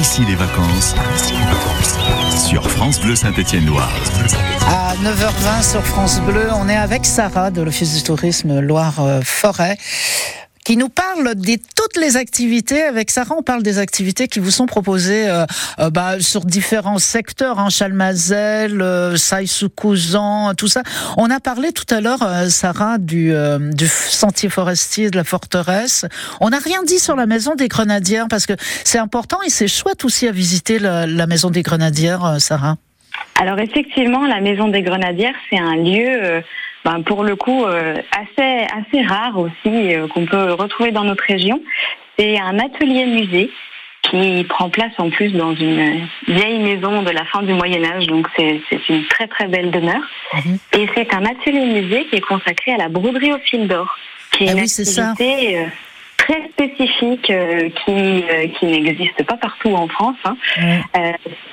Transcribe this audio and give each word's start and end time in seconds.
ici 0.00 0.22
les 0.26 0.34
vacances 0.34 0.94
sur 2.34 2.68
France 2.70 2.98
Bleu 3.00 3.14
Saint-Étienne-Loire. 3.14 3.92
À 4.66 4.94
9h20 4.94 5.70
sur 5.70 5.84
France 5.84 6.20
Bleu, 6.22 6.48
on 6.54 6.70
est 6.70 6.76
avec 6.76 7.04
Sarah 7.04 7.50
de 7.50 7.60
l'Office 7.60 7.94
du 7.96 8.02
tourisme 8.02 8.60
Loire-Forêt 8.60 9.76
qui 10.64 10.76
nous 10.76 10.88
parle 10.88 11.34
de 11.34 11.56
toutes 11.76 11.96
les 11.96 12.16
activités. 12.16 12.82
Avec 12.82 13.10
Sarah, 13.10 13.34
on 13.38 13.42
parle 13.42 13.62
des 13.62 13.78
activités 13.78 14.28
qui 14.28 14.40
vous 14.40 14.50
sont 14.50 14.66
proposées 14.66 15.28
euh, 15.28 15.44
euh, 15.78 15.90
bah, 15.90 16.20
sur 16.20 16.44
différents 16.44 16.98
secteurs, 16.98 17.58
hein, 17.58 17.70
Chalmazel, 17.70 18.80
euh, 18.82 19.16
Saïsou-Couzan, 19.16 20.54
tout 20.54 20.68
ça. 20.68 20.82
On 21.16 21.30
a 21.30 21.40
parlé 21.40 21.72
tout 21.72 21.92
à 21.94 22.00
l'heure, 22.00 22.22
euh, 22.22 22.48
Sarah, 22.48 22.98
du, 22.98 23.32
euh, 23.32 23.58
du 23.58 23.86
sentier 23.86 24.48
forestier 24.48 25.10
de 25.10 25.16
la 25.16 25.24
forteresse. 25.24 26.06
On 26.40 26.50
n'a 26.50 26.58
rien 26.58 26.82
dit 26.82 26.98
sur 26.98 27.16
la 27.16 27.26
maison 27.26 27.54
des 27.54 27.68
Grenadières 27.68 28.26
parce 28.28 28.46
que 28.46 28.54
c'est 28.84 28.98
important 28.98 29.38
et 29.46 29.50
c'est 29.50 29.68
chouette 29.68 30.04
aussi 30.04 30.28
à 30.28 30.32
visiter 30.32 30.78
la, 30.78 31.06
la 31.06 31.26
maison 31.26 31.50
des 31.50 31.62
Grenadières, 31.62 32.36
Sarah. 32.38 32.76
Alors 33.40 33.58
effectivement, 33.58 34.26
la 34.26 34.40
maison 34.40 34.68
des 34.68 34.82
Grenadières, 34.82 35.34
c'est 35.48 35.58
un 35.58 35.76
lieu 35.76 36.42
ben, 36.84 37.02
pour 37.02 37.24
le 37.24 37.36
coup 37.36 37.64
euh, 37.64 37.94
assez 38.12 38.66
assez 38.66 39.06
rare 39.06 39.38
aussi 39.38 39.94
euh, 39.94 40.08
qu'on 40.08 40.26
peut 40.26 40.52
retrouver 40.52 40.92
dans 40.92 41.04
notre 41.04 41.24
région. 41.24 41.62
C'est 42.18 42.38
un 42.38 42.58
atelier 42.58 43.06
musée 43.06 43.50
qui 44.02 44.44
prend 44.48 44.70
place 44.70 44.92
en 44.98 45.10
plus 45.10 45.32
dans 45.32 45.54
une 45.54 46.06
vieille 46.26 46.58
maison 46.58 47.02
de 47.02 47.10
la 47.10 47.24
fin 47.26 47.42
du 47.42 47.52
Moyen 47.52 47.84
Âge, 47.84 48.06
donc 48.06 48.26
c'est 48.36 48.60
une 48.88 49.06
très 49.06 49.26
très 49.28 49.46
belle 49.46 49.70
demeure. 49.70 50.02
Mmh. 50.34 50.54
Et 50.78 50.88
c'est 50.94 51.14
un 51.14 51.24
atelier 51.24 51.66
musée 51.66 52.06
qui 52.06 52.16
est 52.16 52.20
consacré 52.20 52.72
à 52.72 52.76
la 52.78 52.88
broderie 52.88 53.32
au 53.32 53.38
fil 53.38 53.68
d'or, 53.68 53.96
qui 54.32 54.44
est 54.44 54.48
ah 54.48 54.52
une 54.52 54.58
oui, 54.58 54.64
activité 54.64 55.58
euh, 55.58 55.64
très 56.16 56.48
spécifique 56.48 57.30
euh, 57.30 57.68
qui, 57.84 58.24
euh, 58.24 58.48
qui 58.58 58.66
n'existe 58.66 59.22
pas 59.24 59.36
partout 59.36 59.74
en 59.74 59.86
France. 59.88 60.16
Hein. 60.24 60.36
Mmh. 60.56 61.00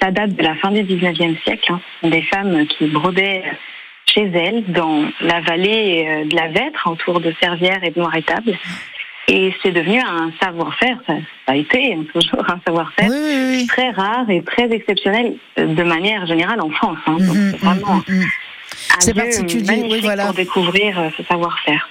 ça 0.00 0.10
date 0.10 0.34
de 0.34 0.42
la 0.42 0.54
fin 0.56 0.70
du 0.70 0.82
19e 0.82 1.42
siècle. 1.42 1.72
Hein. 1.72 1.80
Des 2.04 2.22
femmes 2.22 2.66
qui 2.66 2.86
brodaient 2.86 3.42
chez 4.16 4.30
elles, 4.34 4.64
dans 4.68 5.04
la 5.20 5.40
vallée 5.42 6.06
euh, 6.08 6.24
de 6.24 6.34
la 6.34 6.48
Vêtre, 6.48 6.88
autour 6.90 7.20
de 7.20 7.32
Servières 7.40 7.84
et 7.84 7.90
de 7.90 8.00
Noirétable. 8.00 8.52
Et 9.28 9.52
c'est 9.62 9.72
devenu 9.72 10.00
un 10.00 10.30
savoir-faire, 10.40 10.98
ça, 11.06 11.14
a 11.48 11.56
été 11.56 11.98
toujours 12.12 12.48
un 12.48 12.60
savoir-faire 12.64 13.08
oui, 13.10 13.16
oui, 13.20 13.56
oui. 13.60 13.66
très 13.66 13.90
rare 13.90 14.28
et 14.30 14.42
très 14.42 14.70
exceptionnel 14.72 15.34
euh, 15.58 15.66
de 15.66 15.82
manière 15.82 16.26
générale 16.26 16.60
en 16.60 16.70
France. 16.70 16.98
Hein. 17.06 17.16
Donc 17.18 17.34
Mhm, 17.36 17.50
c'est 17.52 17.66
vraiment 17.66 17.94
mhm. 18.08 18.22
un 18.96 19.00
C'est 19.00 19.14
particulier, 19.14 19.64
magnifique 19.66 19.92
oui, 19.92 20.00
voilà. 20.02 20.26
pour 20.26 20.34
découvrir 20.34 20.98
euh, 21.00 21.08
ce 21.16 21.24
savoir-faire. 21.24 21.88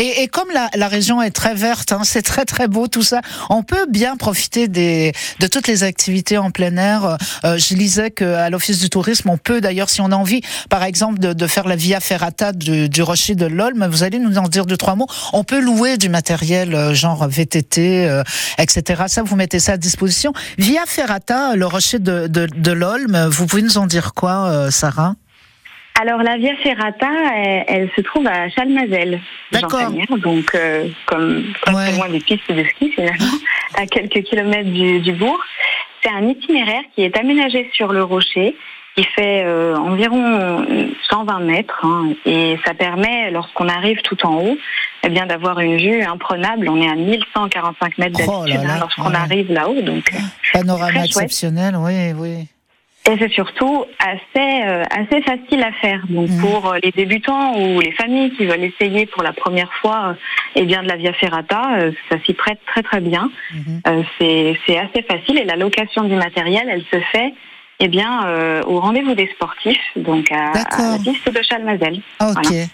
Et, 0.00 0.22
et 0.22 0.28
comme 0.28 0.48
la, 0.54 0.70
la 0.74 0.88
région 0.88 1.20
est 1.20 1.30
très 1.30 1.54
verte, 1.54 1.92
hein, 1.92 2.00
c'est 2.04 2.22
très 2.22 2.46
très 2.46 2.68
beau 2.68 2.88
tout 2.88 3.02
ça, 3.02 3.20
on 3.50 3.62
peut 3.62 3.84
bien 3.86 4.16
profiter 4.16 4.66
des, 4.66 5.12
de 5.40 5.46
toutes 5.46 5.66
les 5.68 5.82
activités 5.84 6.38
en 6.38 6.50
plein 6.50 6.74
air. 6.78 7.18
Euh, 7.44 7.58
je 7.58 7.74
lisais 7.74 8.10
qu'à 8.10 8.48
l'Office 8.48 8.78
du 8.80 8.88
tourisme, 8.88 9.28
on 9.28 9.36
peut 9.36 9.60
d'ailleurs, 9.60 9.90
si 9.90 10.00
on 10.00 10.10
a 10.10 10.16
envie, 10.16 10.40
par 10.70 10.84
exemple, 10.84 11.18
de, 11.18 11.34
de 11.34 11.46
faire 11.46 11.68
la 11.68 11.76
Via 11.76 12.00
Ferrata 12.00 12.52
du, 12.52 12.88
du 12.88 13.02
rocher 13.02 13.34
de 13.34 13.44
l'Olme, 13.44 13.86
vous 13.90 14.02
allez 14.02 14.18
nous 14.18 14.38
en 14.38 14.48
dire 14.48 14.64
deux, 14.64 14.78
trois 14.78 14.94
mots, 14.94 15.06
on 15.34 15.44
peut 15.44 15.60
louer 15.60 15.98
du 15.98 16.08
matériel 16.08 16.74
euh, 16.74 16.94
genre 16.94 17.28
VTT, 17.28 18.06
euh, 18.08 18.22
etc. 18.56 19.02
Ça, 19.06 19.22
vous 19.22 19.36
mettez 19.36 19.60
ça 19.60 19.72
à 19.72 19.76
disposition. 19.76 20.32
Via 20.56 20.86
Ferrata, 20.86 21.56
le 21.56 21.66
rocher 21.66 21.98
de, 21.98 22.26
de, 22.26 22.46
de 22.46 22.72
l'Olme, 22.72 23.26
vous 23.30 23.46
pouvez 23.46 23.60
nous 23.60 23.76
en 23.76 23.84
dire 23.86 24.14
quoi, 24.14 24.48
euh, 24.48 24.70
Sarah? 24.70 25.14
Alors 26.00 26.22
la 26.22 26.36
Via 26.38 26.56
Ferrata, 26.62 27.08
elle, 27.36 27.64
elle 27.68 27.90
se 27.94 28.00
trouve 28.00 28.26
à 28.26 28.48
Chalmazel, 28.48 29.20
D'accord. 29.52 29.90
Donc 30.18 30.54
euh, 30.54 30.88
comme, 31.06 31.44
comme 31.62 31.74
Ouais. 31.74 31.92
loin 31.96 32.08
des 32.08 32.20
pistes 32.20 32.50
de 32.50 32.64
ski 32.64 32.90
finalement, 32.92 33.26
à 33.76 33.84
quelques 33.86 34.22
kilomètres 34.22 34.70
du, 34.70 35.00
du 35.00 35.12
bourg. 35.12 35.38
C'est 36.02 36.10
un 36.10 36.26
itinéraire 36.26 36.82
qui 36.94 37.02
est 37.02 37.14
aménagé 37.18 37.68
sur 37.74 37.92
le 37.92 38.02
rocher, 38.02 38.56
qui 38.96 39.04
fait 39.04 39.42
euh, 39.44 39.76
environ 39.76 40.64
120 41.10 41.40
mètres, 41.40 41.78
hein, 41.84 42.08
et 42.24 42.58
ça 42.64 42.72
permet, 42.72 43.30
lorsqu'on 43.30 43.68
arrive 43.68 44.00
tout 44.02 44.16
en 44.26 44.36
haut, 44.36 44.56
eh 45.02 45.08
bien 45.10 45.26
d'avoir 45.26 45.60
une 45.60 45.76
vue 45.76 46.02
imprenable. 46.02 46.68
On 46.70 46.80
est 46.80 46.88
à 46.88 46.94
1145 46.94 47.98
mètres 47.98 48.20
Oh 48.26 48.44
d'altitude 48.44 48.66
hein, 48.70 48.78
lorsqu'on 48.80 49.10
ouais. 49.10 49.16
arrive 49.16 49.52
là-haut, 49.52 49.82
donc. 49.82 50.10
Panorama 50.54 51.04
exceptionnel, 51.04 51.74
oui, 51.76 52.12
oui. 52.16 52.48
Et 53.08 53.16
c'est 53.18 53.30
surtout 53.32 53.84
assez 53.98 54.62
euh, 54.66 54.84
assez 54.90 55.22
facile 55.22 55.62
à 55.62 55.72
faire. 55.72 56.02
Donc 56.08 56.28
Mhm. 56.28 56.40
pour 56.42 56.72
euh, 56.72 56.78
les 56.82 56.90
débutants 56.90 57.58
ou 57.58 57.80
les 57.80 57.92
familles 57.92 58.30
qui 58.36 58.44
veulent 58.44 58.62
essayer 58.62 59.06
pour 59.06 59.22
la 59.22 59.32
première 59.32 59.72
fois, 59.80 60.10
euh, 60.10 60.14
eh 60.54 60.64
bien 60.64 60.82
de 60.82 60.88
la 60.88 60.96
Via 60.96 61.12
Ferrata, 61.14 61.78
euh, 61.78 61.92
ça 62.10 62.18
s'y 62.24 62.34
prête 62.34 62.60
très 62.66 62.82
très 62.82 63.00
bien. 63.00 63.30
Mhm. 63.54 63.80
Euh, 63.86 64.02
c'est 64.18 64.58
c'est 64.66 64.78
assez 64.78 65.02
facile 65.02 65.38
et 65.38 65.44
la 65.44 65.56
location 65.56 66.04
du 66.04 66.14
matériel, 66.14 66.68
elle 66.70 66.84
se 66.92 67.00
fait 67.10 67.32
eh 67.80 67.88
bien 67.88 68.26
euh, 68.26 68.62
au 68.66 68.78
rendez-vous 68.80 69.14
des 69.14 69.28
sportifs, 69.34 69.80
donc 69.96 70.30
à, 70.30 70.52
à 70.52 70.92
la 70.92 70.98
piste 70.98 71.28
de 71.34 71.40
Chalmazel. 71.42 72.00
Ok. 72.20 72.44
Voilà. 72.44 72.64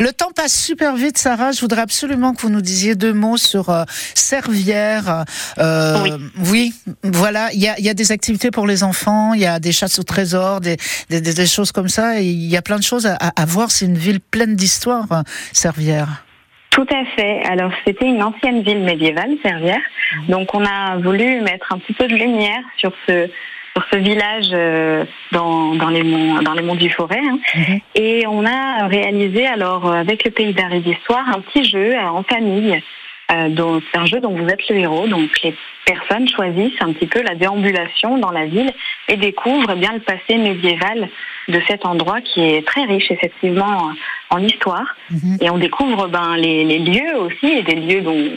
Le 0.00 0.12
temps 0.12 0.30
passe 0.34 0.54
super 0.58 0.94
vite, 0.96 1.18
Sarah. 1.18 1.52
Je 1.52 1.60
voudrais 1.60 1.80
absolument 1.82 2.32
que 2.34 2.42
vous 2.42 2.48
nous 2.50 2.60
disiez 2.62 2.94
deux 2.94 3.12
mots 3.12 3.36
sur 3.36 3.70
euh, 3.70 3.84
Servières. 4.14 5.24
Euh, 5.58 5.98
Oui. 6.02 6.12
oui, 6.50 6.94
voilà. 7.02 7.48
Il 7.52 7.60
y 7.60 7.68
a, 7.68 7.78
y 7.80 7.88
a 7.88 7.94
des 7.94 8.12
activités 8.12 8.50
pour 8.50 8.66
les 8.66 8.82
enfants, 8.84 9.34
il 9.34 9.40
y 9.40 9.46
a 9.46 9.58
des 9.58 9.72
chasses 9.72 9.98
au 9.98 10.02
trésor, 10.02 10.60
des, 10.60 10.76
des, 11.10 11.20
des- 11.20 11.34
des 11.34 11.46
choses 11.46 11.72
comme 11.72 11.88
ça. 11.88 12.20
Il 12.20 12.46
y 12.48 12.56
a 12.56 12.62
plein 12.62 12.76
de 12.78 12.82
choses 12.82 13.06
à, 13.06 13.14
à- 13.16 13.44
voir. 13.44 13.70
C'est 13.70 13.86
une 13.86 13.98
ville 13.98 14.20
pleine 14.20 14.54
d'histoire, 14.56 15.06
euh, 15.12 15.22
Servières. 15.52 16.24
Tout 16.70 16.86
à 16.90 17.04
fait. 17.16 17.42
Alors 17.44 17.70
c'était 17.84 18.06
une 18.06 18.22
ancienne 18.22 18.62
ville 18.62 18.80
médiévale, 18.80 19.32
Servières. 19.42 19.80
Donc 20.28 20.54
on 20.54 20.64
a 20.64 20.96
voulu 20.96 21.40
mettre 21.42 21.66
un 21.72 21.78
petit 21.78 21.92
peu 21.92 22.06
de 22.08 22.14
lumière 22.14 22.60
sur 22.78 22.92
ce 23.06 23.28
sur 23.74 23.84
ce 23.90 23.96
village 23.96 24.50
euh, 24.52 25.04
dans, 25.32 25.74
dans 25.74 25.88
les 25.88 26.02
monts 26.02 26.42
dans 26.42 26.52
les 26.52 26.62
monts 26.62 26.74
du 26.74 26.90
Forêt. 26.90 27.18
hein. 27.18 27.38
Mhm. 27.54 27.80
Et 27.94 28.26
on 28.26 28.44
a 28.44 28.86
réalisé 28.86 29.46
alors 29.46 29.86
euh, 29.90 29.94
avec 29.94 30.24
le 30.24 30.30
pays 30.30 30.54
et 30.72 30.80
d'histoire 30.80 31.28
un 31.28 31.40
petit 31.40 31.64
jeu 31.64 31.94
euh, 31.94 32.08
en 32.08 32.22
famille. 32.22 32.80
Euh, 33.30 33.80
c'est 33.90 33.98
un 33.98 34.04
jeu 34.04 34.20
dont 34.20 34.34
vous 34.34 34.46
êtes 34.46 34.68
le 34.68 34.76
héros. 34.76 35.06
Donc 35.08 35.30
les 35.42 35.54
personnes 35.86 36.28
choisissent 36.28 36.80
un 36.80 36.92
petit 36.92 37.06
peu 37.06 37.22
la 37.22 37.34
déambulation 37.34 38.18
dans 38.18 38.30
la 38.30 38.44
ville 38.46 38.72
et 39.08 39.16
découvrent 39.16 39.72
eh 39.72 39.78
bien 39.78 39.92
le 39.92 40.00
passé 40.00 40.36
médiéval 40.36 41.08
de 41.48 41.60
cet 41.66 41.84
endroit 41.84 42.20
qui 42.20 42.40
est 42.40 42.66
très 42.66 42.84
riche 42.84 43.10
effectivement 43.10 43.92
en 44.30 44.38
histoire. 44.38 44.96
Mhm. 45.10 45.38
Et 45.40 45.50
on 45.50 45.58
découvre 45.58 46.08
ben, 46.08 46.36
les, 46.36 46.64
les 46.64 46.78
lieux 46.78 47.16
aussi, 47.18 47.46
et 47.46 47.62
des 47.62 47.74
lieux 47.74 48.00
dont, 48.00 48.30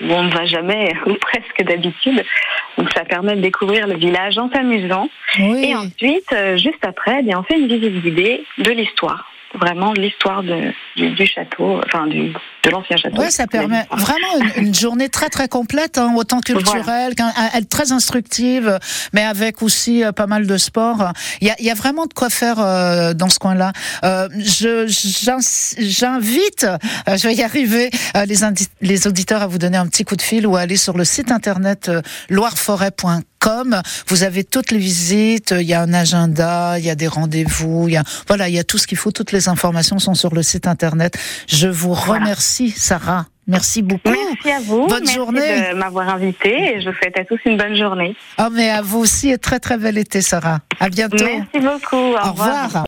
où 0.00 0.12
on 0.12 0.24
ne 0.24 0.30
va 0.30 0.44
jamais, 0.44 0.92
ou 1.06 1.14
presque 1.14 1.62
d'habitude. 1.62 2.22
Donc 2.78 2.90
ça 2.92 3.04
permet 3.04 3.36
de 3.36 3.40
découvrir 3.40 3.86
le 3.86 3.96
village 3.96 4.38
en 4.38 4.50
s'amusant. 4.50 5.08
Oui. 5.38 5.64
Et 5.70 5.74
ensuite, 5.74 6.32
euh, 6.32 6.56
juste 6.56 6.84
après, 6.84 7.18
eh 7.20 7.22
bien, 7.22 7.38
on 7.38 7.42
fait 7.42 7.58
une 7.58 7.68
visite 7.68 8.02
guidée 8.02 8.44
de 8.58 8.70
l'histoire. 8.70 9.30
Vraiment 9.58 9.92
l'histoire 9.92 10.42
de, 10.44 10.72
du, 10.96 11.10
du 11.10 11.26
château, 11.26 11.80
enfin 11.84 12.06
du, 12.06 12.32
de 12.62 12.70
l'ancien 12.70 12.96
château. 12.96 13.20
Ouais, 13.20 13.30
ça 13.30 13.48
permet 13.48 13.84
vraiment 13.90 14.38
une, 14.56 14.66
une 14.66 14.74
journée 14.74 15.08
très 15.08 15.28
très 15.28 15.48
complète, 15.48 15.98
hein, 15.98 16.14
autant 16.16 16.40
culturelle, 16.40 17.14
elle 17.52 17.66
très 17.66 17.90
instructive, 17.90 18.78
mais 19.12 19.22
avec 19.22 19.62
aussi 19.62 20.04
euh, 20.04 20.12
pas 20.12 20.28
mal 20.28 20.46
de 20.46 20.56
sport. 20.56 21.12
Il 21.40 21.48
y 21.48 21.50
a, 21.50 21.56
il 21.58 21.64
y 21.64 21.70
a 21.70 21.74
vraiment 21.74 22.06
de 22.06 22.14
quoi 22.14 22.30
faire 22.30 22.60
euh, 22.60 23.12
dans 23.12 23.28
ce 23.28 23.40
coin-là. 23.40 23.72
Euh, 24.04 24.28
je 24.38 24.86
j'invite, 25.78 26.64
euh, 26.64 27.16
je 27.16 27.26
vais 27.26 27.34
y 27.34 27.42
arriver, 27.42 27.90
euh, 28.16 28.24
les, 28.26 28.36
les 28.82 29.06
auditeurs 29.08 29.42
à 29.42 29.46
vous 29.48 29.58
donner 29.58 29.78
un 29.78 29.86
petit 29.86 30.04
coup 30.04 30.14
de 30.16 30.22
fil 30.22 30.46
ou 30.46 30.54
à 30.56 30.60
aller 30.60 30.76
sur 30.76 30.96
le 30.96 31.04
site 31.04 31.32
internet 31.32 31.88
euh, 31.88 32.02
loireforêt.com. 33.44 33.82
Vous 34.08 34.22
avez 34.22 34.44
toutes 34.44 34.70
les 34.70 34.78
visites, 34.78 35.54
il 35.58 35.66
y 35.66 35.74
a 35.74 35.82
un 35.82 35.92
agenda, 35.92 36.78
il 36.78 36.84
y 36.84 36.90
a 36.90 36.94
des 36.94 37.08
rendez-vous, 37.08 37.88
il 37.88 37.94
y 37.94 37.96
a 37.96 38.02
voilà, 38.28 38.48
il 38.48 38.54
y 38.54 38.58
a 38.58 38.64
tout 38.64 38.78
ce 38.78 38.86
qu'il 38.86 38.98
faut. 38.98 39.10
Toutes 39.12 39.32
les 39.32 39.48
informations 39.48 39.98
sont 39.98 40.14
sur 40.14 40.34
le 40.34 40.42
site 40.42 40.66
internet. 40.66 41.18
Je 41.48 41.68
vous 41.68 41.94
Voilà. 41.94 42.24
remercie, 42.24 42.70
Sarah. 42.70 43.26
Merci 43.46 43.82
beaucoup. 43.82 44.02
Merci 44.10 44.50
à 44.52 44.60
vous. 44.60 44.86
Bonne 44.86 45.00
Merci 45.00 45.14
journée. 45.16 45.70
de 45.72 45.74
m'avoir 45.74 46.08
invité 46.08 46.50
et 46.76 46.80
je 46.80 46.88
vous 46.90 46.94
souhaite 46.96 47.18
à 47.18 47.24
tous 47.24 47.38
une 47.46 47.56
bonne 47.56 47.74
journée. 47.74 48.14
Oh, 48.38 48.44
mais 48.52 48.70
à 48.70 48.80
vous 48.80 48.98
aussi 49.00 49.30
et 49.30 49.38
très 49.38 49.58
très 49.58 49.76
bel 49.76 49.98
été, 49.98 50.22
Sarah. 50.22 50.60
À 50.78 50.88
bientôt. 50.88 51.16
Merci 51.24 51.58
beaucoup. 51.58 51.96
Au, 51.96 52.16
Au 52.28 52.30
revoir. 52.30 52.70